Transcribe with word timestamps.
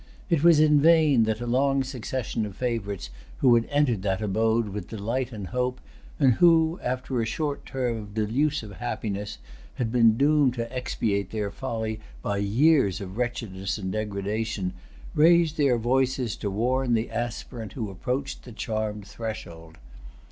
It 0.31 0.43
was 0.43 0.59
in 0.59 0.81
vain 0.81 1.25
that 1.25 1.41
a 1.41 1.45
long 1.45 1.83
succession 1.83 2.43
of 2.47 2.55
favorites 2.55 3.11
who 3.37 3.53
had 3.53 3.65
entered 3.69 4.01
that 4.01 4.19
abode 4.19 4.69
with 4.69 4.87
delight 4.87 5.31
and 5.31 5.49
hope, 5.49 5.79
and 6.19 6.33
who, 6.41 6.79
after 6.81 7.21
a 7.21 7.25
short 7.27 7.67
term 7.67 7.97
of 7.97 8.13
delusive 8.15 8.71
happiness, 8.77 9.37
had 9.75 9.91
been 9.91 10.17
doomed 10.17 10.55
to 10.55 10.75
expiate 10.75 11.29
their 11.29 11.51
folly 11.51 11.99
by 12.23 12.37
years 12.37 12.99
of 12.99 13.15
wretchedness 13.17 13.77
and 13.77 13.91
degradation, 13.91 14.73
raised 15.13 15.57
their 15.57 15.77
voices 15.77 16.35
to 16.37 16.49
warn 16.49 16.95
the 16.95 17.11
aspirant 17.11 17.73
who 17.73 17.91
approached 17.91 18.43
the 18.43 18.51
charmed 18.51 19.05
threshold. 19.05 19.77